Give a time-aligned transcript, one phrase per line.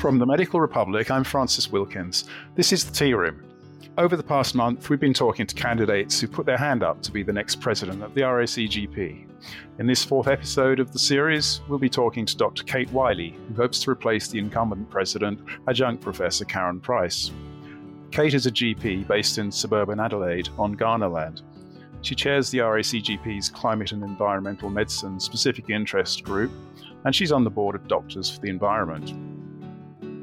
[0.00, 2.24] From the Medical Republic, I'm Francis Wilkins.
[2.54, 3.44] This is the Tea Room.
[3.98, 7.12] Over the past month, we've been talking to candidates who put their hand up to
[7.12, 9.26] be the next president of the RACGP.
[9.78, 12.62] In this fourth episode of the series, we'll be talking to Dr.
[12.62, 15.38] Kate Wiley, who hopes to replace the incumbent president,
[15.68, 17.30] adjunct professor Karen Price.
[18.10, 21.42] Kate is a GP based in suburban Adelaide on Kaurna land.
[22.00, 26.52] She chairs the RACGP's Climate and Environmental Medicine Specific Interest Group,
[27.04, 29.29] and she's on the board of Doctors for the Environment.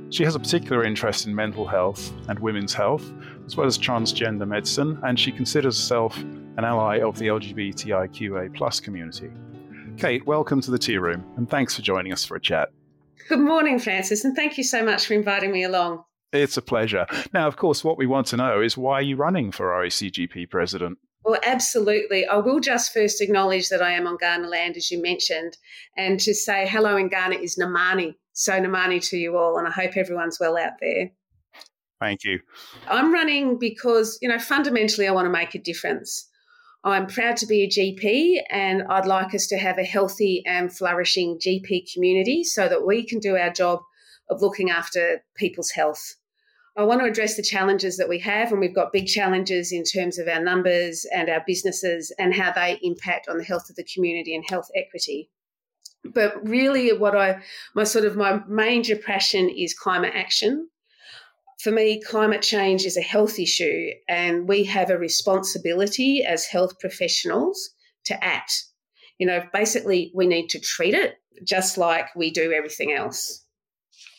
[0.09, 3.11] She has a particular interest in mental health and women's health,
[3.45, 8.79] as well as transgender medicine, and she considers herself an ally of the LGBTIQA plus
[8.79, 9.29] community.
[9.97, 12.69] Kate, welcome to the Tea Room, and thanks for joining us for a chat.
[13.27, 16.05] Good morning, Francis, and thank you so much for inviting me along.
[16.31, 17.05] It's a pleasure.
[17.33, 20.49] Now, of course, what we want to know is why are you running for RACGP
[20.49, 20.99] president?
[21.25, 22.25] Well, absolutely.
[22.25, 25.57] I will just first acknowledge that I am on Kaurna land, as you mentioned,
[25.97, 28.15] and to say hello in Kaurna is Namani.
[28.39, 31.09] So, Namani to you all, and I hope everyone's well out there.
[31.99, 32.39] Thank you.
[32.87, 36.29] I'm running because, you know, fundamentally, I want to make a difference.
[36.83, 40.71] I'm proud to be a GP, and I'd like us to have a healthy and
[40.71, 43.79] flourishing GP community so that we can do our job
[44.29, 46.13] of looking after people's health.
[46.77, 49.83] I want to address the challenges that we have, and we've got big challenges in
[49.83, 53.77] terms of our numbers and our businesses and how they impact on the health of
[53.77, 55.31] the community and health equity.
[56.13, 57.41] But really, what I
[57.75, 60.69] my sort of my major passion is climate action.
[61.59, 66.79] For me, climate change is a health issue, and we have a responsibility as health
[66.79, 67.71] professionals
[68.05, 68.65] to act.
[69.17, 73.43] You know, basically, we need to treat it just like we do everything else.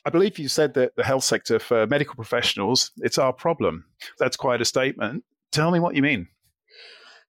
[0.05, 3.85] I believe you said that the health sector for medical professionals, it's our problem.
[4.19, 5.25] That's quite a statement.
[5.53, 6.29] Tell me what you mean.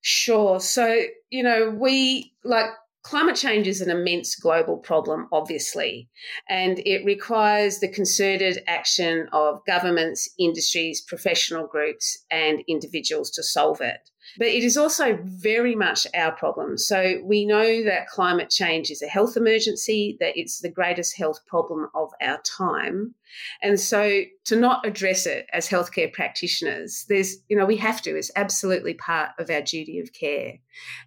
[0.02, 0.60] Sure.
[0.60, 2.70] So, you know, we like
[3.04, 6.10] climate change is an immense global problem, obviously,
[6.50, 13.82] and it requires the concerted action of governments, industries, professional groups, and individuals to solve
[13.82, 14.00] it.
[14.38, 16.78] But it is also very much our problem.
[16.78, 21.40] So we know that climate change is a health emergency, that it's the greatest health
[21.48, 23.16] problem of our time.
[23.62, 28.16] And so to not address it as healthcare practitioners, there's, you know, we have to,
[28.16, 30.54] it's absolutely part of our duty of care.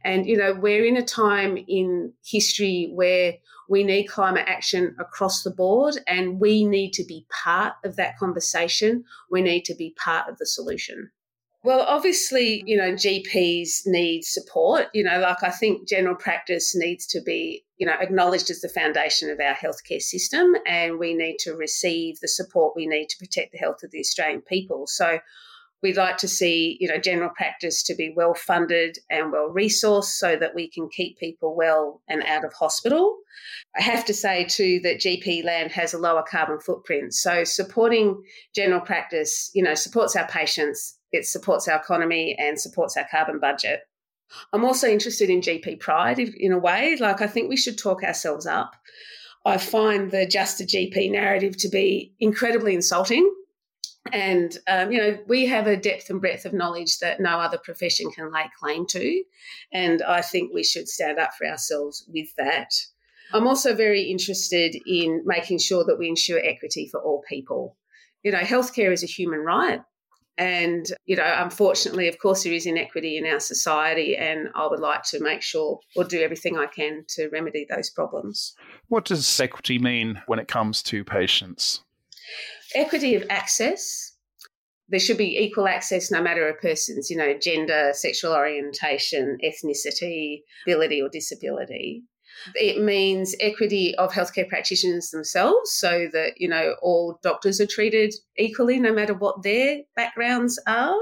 [0.04, 3.34] And, you know, we're in a time in history where
[3.68, 8.18] we need climate action across the board and we need to be part of that
[8.18, 9.04] conversation.
[9.30, 11.10] We need to be part of the solution.
[11.64, 14.88] Well, obviously, you know, GPs need support.
[14.92, 18.68] You know, like I think general practice needs to be, you know, acknowledged as the
[18.68, 23.18] foundation of our healthcare system, and we need to receive the support we need to
[23.18, 24.88] protect the health of the Australian people.
[24.88, 25.20] So,
[25.82, 30.16] we'd like to see, you know, general practice to be well funded and well resourced
[30.16, 33.18] so that we can keep people well and out of hospital.
[33.76, 37.14] I have to say too that GP land has a lower carbon footprint.
[37.14, 38.22] So supporting
[38.54, 43.38] general practice, you know, supports our patients it supports our economy and supports our carbon
[43.38, 43.80] budget.
[44.52, 46.96] I'm also interested in GP pride in a way.
[46.98, 48.74] Like, I think we should talk ourselves up.
[49.44, 53.30] I find the just a GP narrative to be incredibly insulting.
[54.10, 57.58] And, um, you know, we have a depth and breadth of knowledge that no other
[57.58, 59.22] profession can lay claim to.
[59.72, 62.70] And I think we should stand up for ourselves with that.
[63.32, 67.76] I'm also very interested in making sure that we ensure equity for all people.
[68.22, 69.80] You know, healthcare is a human right.
[70.38, 74.80] And, you know, unfortunately, of course, there is inequity in our society, and I would
[74.80, 78.54] like to make sure or do everything I can to remedy those problems.
[78.88, 81.82] What does equity mean when it comes to patients?
[82.74, 84.16] Equity of access.
[84.88, 90.42] There should be equal access no matter a person's, you know, gender, sexual orientation, ethnicity,
[90.66, 92.02] ability, or disability.
[92.54, 98.14] It means equity of healthcare practitioners themselves so that, you know, all doctors are treated
[98.36, 100.96] equally no matter what their backgrounds are.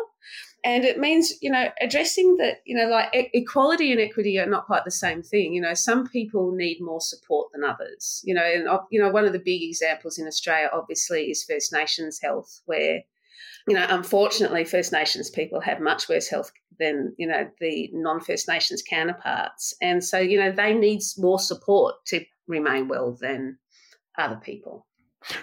[0.62, 4.66] And it means, you know, addressing that, you know, like equality and equity are not
[4.66, 5.54] quite the same thing.
[5.54, 8.20] You know, some people need more support than others.
[8.24, 11.72] You know, and, you know, one of the big examples in Australia, obviously, is First
[11.72, 13.02] Nations health, where
[13.66, 18.20] you know, unfortunately, First Nations people have much worse health than, you know, the non
[18.20, 19.74] First Nations counterparts.
[19.80, 23.58] And so, you know, they need more support to remain well than
[24.18, 24.86] other people.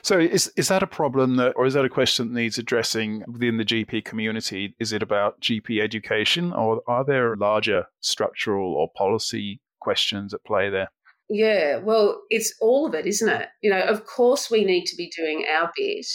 [0.02, 3.24] So is is that a problem that or is that a question that needs addressing
[3.28, 4.76] within the GP community?
[4.80, 10.70] Is it about GP education or are there larger structural or policy questions at play
[10.70, 10.90] there?
[11.30, 13.50] Yeah, well, it's all of it, isn't it?
[13.62, 16.08] You know, of course we need to be doing our bit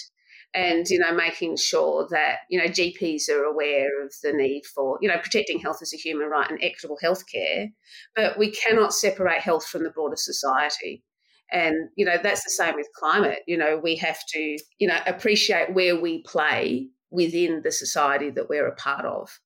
[0.54, 4.98] and you know making sure that you know GPs are aware of the need for
[5.00, 7.68] you know protecting health as a human right and equitable healthcare,
[8.14, 11.02] but we cannot separate health from the broader society.
[11.52, 13.40] And, you know, that's the same with climate.
[13.46, 18.48] You know, we have to, you know, appreciate where we play within the society that
[18.48, 19.38] we're a part of.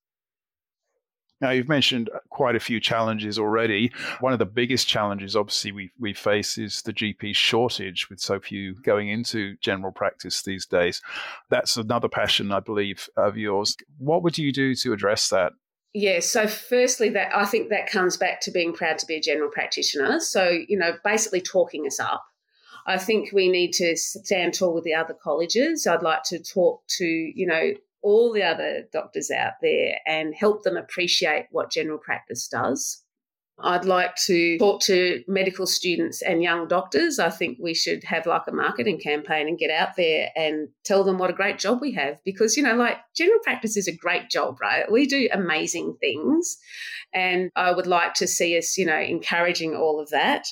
[1.39, 3.91] Now, you've mentioned uh, quite a few challenges already.
[4.21, 8.39] One of the biggest challenges, obviously, we, we face is the GP shortage with so
[8.39, 11.01] few going into general practice these days.
[11.49, 13.77] That's another passion, I believe, of yours.
[13.99, 15.53] What would you do to address that?
[15.93, 19.21] Yeah, so firstly, that I think that comes back to being proud to be a
[19.21, 20.19] general practitioner.
[20.19, 22.23] So, you know, basically talking us up.
[22.85, 25.85] I think we need to stand tall with the other colleges.
[25.87, 30.63] I'd like to talk to, you know, all the other doctors out there and help
[30.63, 33.03] them appreciate what general practice does.
[33.59, 37.17] I'd like to talk to medical students and young doctors.
[37.17, 41.03] I think we should have like a marketing campaign and get out there and tell
[41.03, 43.95] them what a great job we have because, you know, like general practice is a
[43.95, 44.91] great job, right?
[44.91, 46.57] We do amazing things.
[47.13, 50.45] And I would like to see us, you know, encouraging all of that.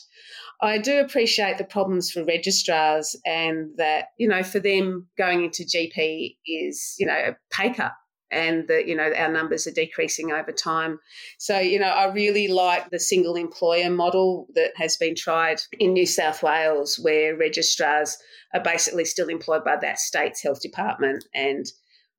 [0.62, 5.64] I do appreciate the problems for registrars and that, you know, for them going into
[5.64, 7.92] GP is, you know, a pay cut
[8.36, 11.00] and that, you know, our numbers are decreasing over time.
[11.40, 15.94] So, you know, I really like the single employer model that has been tried in
[15.94, 18.18] New South Wales where registrars
[18.54, 21.66] are basically still employed by that state's health department and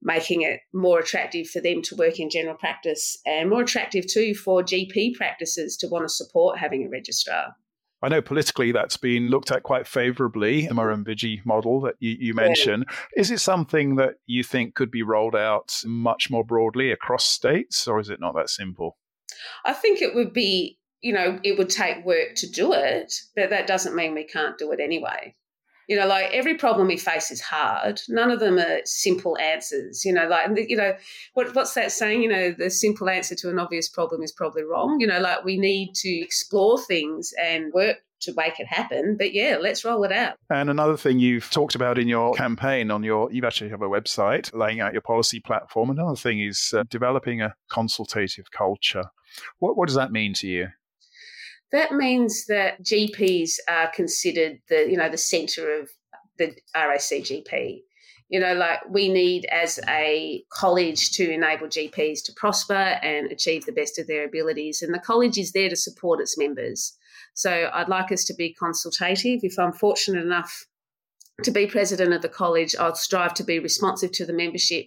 [0.03, 4.35] making it more attractive for them to work in general practice and more attractive too
[4.35, 7.55] for GP practices to want to support having a registrar.
[8.03, 12.35] I know politically that's been looked at quite favourably, the Murrumbidgee model that you, you
[12.35, 12.85] mentioned.
[12.89, 13.21] Yeah.
[13.21, 17.89] Is it something that you think could be rolled out much more broadly across states,
[17.89, 18.99] or is it not that simple?
[19.65, 23.51] I think it would be, you know, it would take work to do it, but
[23.51, 25.35] that doesn't mean we can't do it anyway.
[25.89, 28.01] You know, like every problem we face is hard.
[28.09, 30.05] None of them are simple answers.
[30.05, 30.95] You know, like you know,
[31.35, 32.23] what, what's that saying?
[32.23, 34.99] You know, the simple answer to an obvious problem is probably wrong.
[35.01, 39.17] You know, like we need to explore things and work to make it happen.
[39.19, 40.37] But yeah, let's roll it out.
[40.51, 43.89] And another thing you've talked about in your campaign on your, you actually have a
[43.89, 45.91] website laying out your policy platform.
[45.91, 49.05] Another thing is uh, developing a consultative culture.
[49.59, 50.69] What, what does that mean to you?
[51.73, 55.91] That means that GPs are considered the, you know, the centre of
[56.39, 57.83] the RACGP.
[58.29, 63.67] You know, like we need as a college to enable GPs to prosper and achieve
[63.67, 64.83] the best of their abilities.
[64.83, 66.97] And the college is there to support its members.
[67.35, 69.41] So I'd like us to be consultative.
[69.43, 70.67] If I'm fortunate enough
[71.45, 74.87] to be president of the college, I'll strive to be responsive to the membership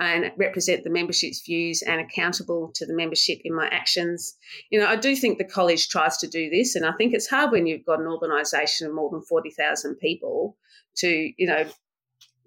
[0.00, 4.34] and represent the membership's views and accountable to the membership in my actions.
[4.70, 7.28] You know, I do think the college tries to do this, and I think it's
[7.28, 10.56] hard when you've got an organisation of more than 40,000 people
[10.96, 11.66] to, you know,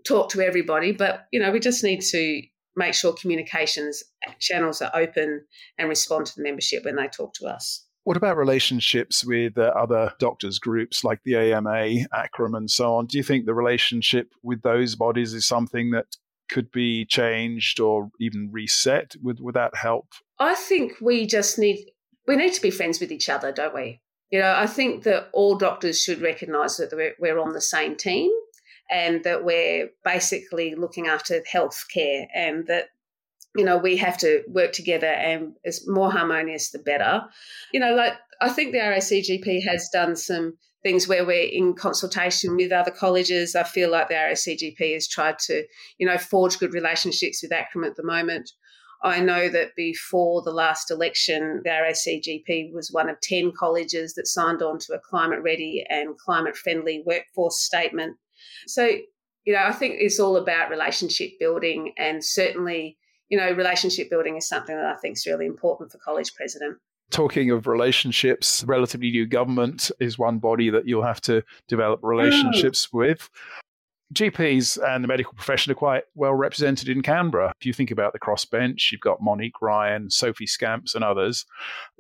[0.06, 2.42] talk to everybody, but, you know, we just need to
[2.76, 4.04] make sure communications
[4.40, 5.46] channels are open
[5.78, 7.86] and respond to the membership when they talk to us.
[8.04, 13.06] What about relationships with uh, other doctors' groups like the AMA, ACRRM, and so on?
[13.06, 16.08] Do you think the relationship with those bodies is something that
[16.54, 19.16] could be changed or even reset?
[19.54, 20.08] That help?
[20.40, 21.92] I think we just need
[22.28, 24.02] we need to be friends with each other, don't we?
[24.30, 27.96] You know, I think that all doctors should recognise that we're, we're on the same
[27.96, 28.32] team
[28.90, 32.90] and that we're basically looking after health care and that
[33.56, 37.22] you know we have to work together and it's more harmonious the better
[37.72, 42.56] you know like i think the racgp has done some things where we're in consultation
[42.56, 43.56] with other colleges.
[43.56, 45.64] I feel like the RACGP has tried to,
[45.98, 48.52] you know, forge good relationships with ACRRM at the moment.
[49.02, 54.28] I know that before the last election, the RACGP was one of 10 colleges that
[54.28, 58.18] signed on to a climate ready and climate friendly workforce statement.
[58.68, 58.90] So,
[59.46, 62.98] you know, I think it's all about relationship building and certainly,
[63.28, 66.78] you know, relationship building is something that I think is really important for college president
[67.14, 72.88] talking of relationships, relatively new government is one body that you'll have to develop relationships
[72.88, 72.94] mm.
[72.94, 73.30] with.
[74.14, 77.54] GPs and the medical profession are quite well represented in Canberra.
[77.60, 81.46] If you think about the crossbench, you've got Monique Ryan, Sophie Scamps, and others.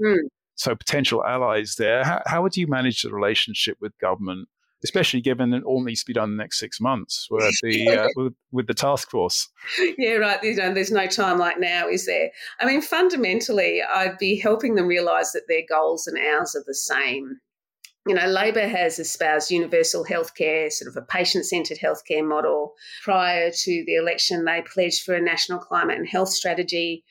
[0.01, 0.27] Mm.
[0.55, 2.03] So potential allies there.
[2.03, 4.49] How, how would you manage the relationship with government
[4.83, 7.89] especially given that all needs to be done in the next six months with the
[7.89, 9.49] uh, with, with, the task force.
[9.97, 10.43] Yeah, right.
[10.43, 12.29] You know, there's no time like now, is there?
[12.59, 16.75] I mean, fundamentally, I'd be helping them realise that their goals and ours are the
[16.75, 17.39] same.
[18.05, 22.73] You know, Labor has espoused universal healthcare, sort of a patient centred healthcare model.
[23.03, 27.05] Prior to the election, they pledged for a national climate and health strategy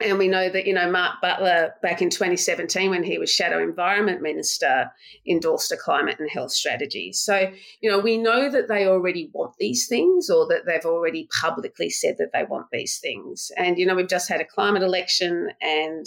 [0.00, 3.62] and we know that, you know, Mark Butler back in 2017, when he was Shadow
[3.62, 4.90] Environment Minister,
[5.26, 7.12] endorsed a climate and health strategy.
[7.12, 11.28] So, you know, we know that they already want these things or that they've already
[11.40, 13.50] publicly said that they want these things.
[13.56, 16.06] And, you know, we've just had a climate election and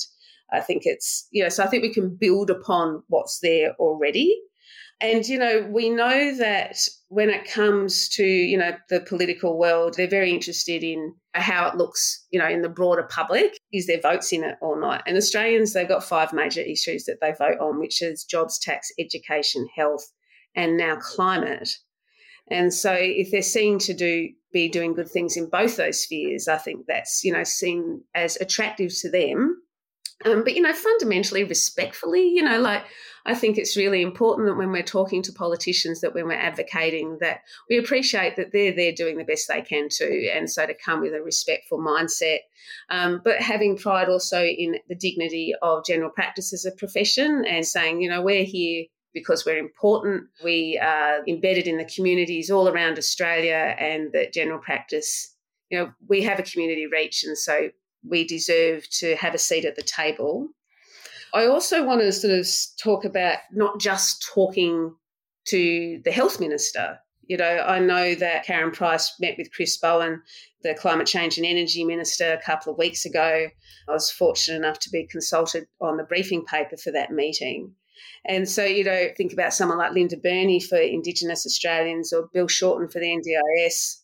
[0.51, 4.39] I think it's, you know, so I think we can build upon what's there already.
[5.01, 6.77] And, you know, we know that
[7.13, 11.75] when it comes to, you know, the political world, they're very interested in how it
[11.75, 13.55] looks, you know, in the broader public.
[13.71, 15.03] Is there votes in it or not?
[15.05, 18.91] And Australians, they've got five major issues that they vote on, which is jobs, tax,
[18.99, 20.11] education, health,
[20.55, 21.69] and now climate.
[22.49, 26.47] And so if they're seen to do be doing good things in both those spheres,
[26.47, 29.61] I think that's, you know, seen as attractive to them.
[30.25, 32.83] Um, but, you know, fundamentally, respectfully, you know, like
[33.25, 37.17] I think it's really important that when we're talking to politicians, that when we're advocating,
[37.21, 40.29] that we appreciate that they're there doing the best they can too.
[40.33, 42.39] And so to come with a respectful mindset,
[42.89, 47.65] um, but having pride also in the dignity of general practice as a profession and
[47.65, 50.25] saying, you know, we're here because we're important.
[50.43, 55.35] We are embedded in the communities all around Australia, and that general practice,
[55.69, 57.69] you know, we have a community reach, and so
[58.05, 60.49] we deserve to have a seat at the table.
[61.33, 62.47] I also want to sort of
[62.79, 64.95] talk about not just talking
[65.47, 66.99] to the health minister.
[67.25, 70.21] You know, I know that Karen Price met with Chris Bowen,
[70.61, 73.47] the climate change and energy minister, a couple of weeks ago.
[73.87, 77.73] I was fortunate enough to be consulted on the briefing paper for that meeting.
[78.25, 82.47] And so, you know, think about someone like Linda Burney for Indigenous Australians or Bill
[82.47, 84.01] Shorten for the NDIS.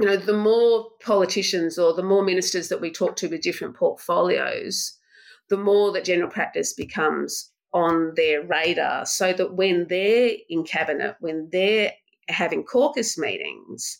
[0.00, 3.76] You know, the more politicians or the more ministers that we talk to with different
[3.76, 4.98] portfolios,
[5.48, 11.16] the more that general practice becomes on their radar so that when they're in cabinet,
[11.20, 11.92] when they're
[12.28, 13.98] having caucus meetings,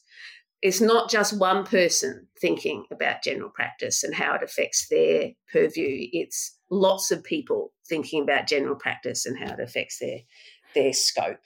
[0.63, 6.09] it's not just one person thinking about general practice and how it affects their purview.
[6.13, 10.21] It's lots of people thinking about general practice and how it affects their
[10.75, 11.41] their scope.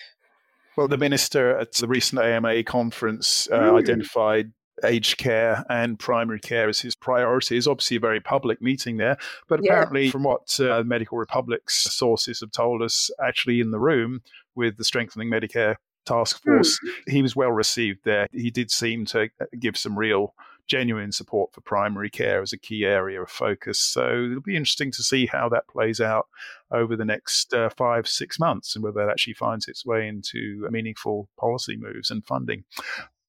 [0.76, 3.78] Well, the minister at the recent AMA conference uh, mm.
[3.78, 4.52] identified
[4.84, 7.56] aged care and primary care as his priority.
[7.56, 9.16] It's obviously a very public meeting there,
[9.48, 9.72] but yeah.
[9.72, 14.22] apparently, from what uh, Medical Republic's sources have told us, actually in the room
[14.54, 17.12] with the strengthening Medicare task force, mm.
[17.12, 18.26] he was well received there.
[18.32, 20.34] He did seem to give some real
[20.70, 23.80] genuine support for primary care as a key area of focus.
[23.80, 26.28] So it'll be interesting to see how that plays out
[26.70, 30.68] over the next uh, five, six months and whether that actually finds its way into
[30.70, 32.64] meaningful policy moves and funding.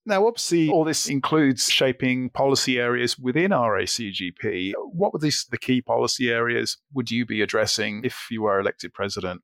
[0.06, 4.74] Now, obviously, all this includes shaping policy areas within RACGP.
[4.92, 8.94] What would these the key policy areas would you be addressing if you were elected
[8.94, 9.42] president?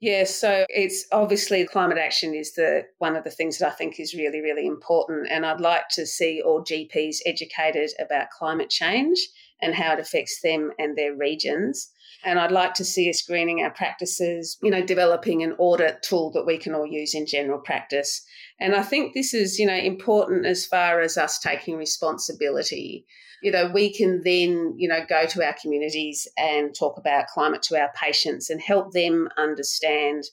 [0.00, 3.98] Yeah, so it's obviously climate action is the one of the things that I think
[3.98, 5.28] is really, really important.
[5.30, 9.18] And I'd like to see all GPs educated about climate change
[9.60, 11.90] and how it affects them and their regions.
[12.24, 16.30] And I'd like to see us greening our practices, you know, developing an audit tool
[16.32, 18.24] that we can all use in general practice.
[18.60, 23.06] And I think this is, you know, important as far as us taking responsibility
[23.42, 27.62] you know, we can then, you know, go to our communities and talk about climate
[27.62, 30.24] to our patients and help them understand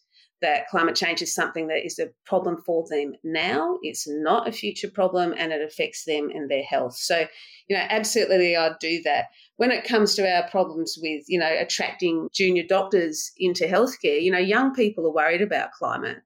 [0.41, 3.77] that climate change is something that is a problem for them now.
[3.81, 6.95] It's not a future problem and it affects them and their health.
[6.95, 7.25] So,
[7.67, 9.25] you know, absolutely I'd do that.
[9.57, 14.31] When it comes to our problems with, you know, attracting junior doctors into healthcare, you
[14.31, 16.17] know, young people are worried about climate.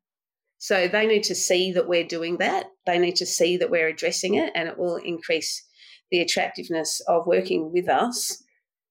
[0.59, 2.65] So they need to see that we're doing that.
[2.85, 5.65] They need to see that we're addressing it and it will increase
[6.11, 8.43] the attractiveness of working with us.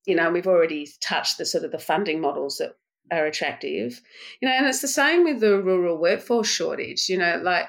[0.06, 2.72] You know, we've already touched the sort of the funding models that
[3.12, 4.00] are attractive.
[4.40, 7.08] You know, and it's the same with the rural workforce shortage.
[7.08, 7.66] You know, like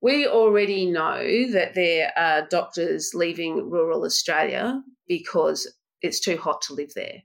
[0.00, 6.74] we already know that there are doctors leaving rural Australia because it's too hot to
[6.74, 7.22] live there.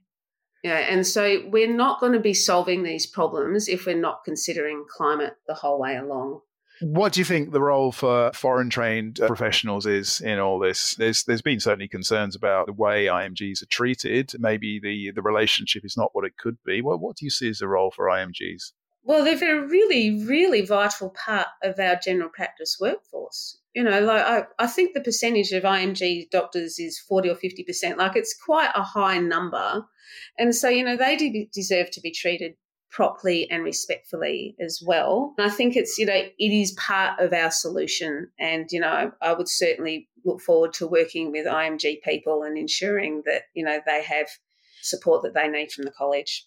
[0.64, 4.84] Yeah, and so we're not going to be solving these problems if we're not considering
[4.88, 6.40] climate the whole way along.
[6.80, 10.94] What do you think the role for foreign trained uh, professionals is in all this?
[10.94, 14.32] There's there's been certainly concerns about the way IMGs are treated.
[14.38, 16.80] Maybe the the relationship is not what it could be.
[16.80, 18.72] What what do you see as the role for IMGs?
[19.08, 23.58] Well, they're a really, really vital part of our general practice workforce.
[23.74, 27.96] You know, like I, I think the percentage of IMG doctors is 40 or 50%.
[27.96, 29.86] Like it's quite a high number.
[30.38, 32.52] And so, you know, they deserve to be treated
[32.90, 35.32] properly and respectfully as well.
[35.38, 38.28] And I think it's, you know, it is part of our solution.
[38.38, 43.22] And, you know, I would certainly look forward to working with IMG people and ensuring
[43.24, 44.26] that, you know, they have
[44.82, 46.46] support that they need from the college.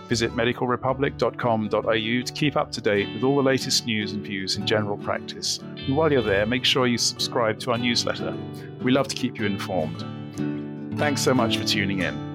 [0.09, 4.65] Visit medicalrepublic.com.au to keep up to date with all the latest news and views in
[4.65, 5.59] general practice.
[5.59, 8.35] And while you're there, make sure you subscribe to our newsletter.
[8.81, 10.03] We love to keep you informed.
[10.99, 12.28] Thanks so much for tuning in.